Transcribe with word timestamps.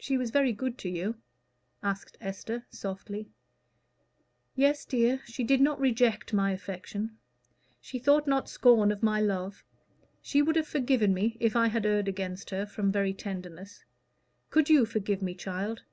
"She 0.00 0.18
was 0.18 0.32
very 0.32 0.52
good 0.52 0.76
to 0.78 0.88
you?" 0.88 1.20
asked 1.84 2.18
Esther, 2.20 2.66
softly. 2.68 3.30
"Yes, 4.56 4.84
dear. 4.84 5.20
She 5.24 5.44
did 5.44 5.60
not 5.60 5.78
reject 5.78 6.32
my 6.32 6.50
affection. 6.50 7.16
She 7.80 8.00
thought 8.00 8.26
not 8.26 8.48
scorn 8.48 8.90
of 8.90 9.04
my 9.04 9.20
love. 9.20 9.62
She 10.20 10.42
would 10.42 10.56
have 10.56 10.66
forgiven 10.66 11.14
me, 11.14 11.36
if 11.38 11.54
I 11.54 11.68
had 11.68 11.86
erred 11.86 12.08
against 12.08 12.50
her, 12.50 12.66
from 12.66 12.90
very 12.90 13.14
tenderness. 13.14 13.84
Could 14.50 14.68
you 14.68 14.84
forgive 14.84 15.22
me, 15.22 15.32
child?" 15.32 15.84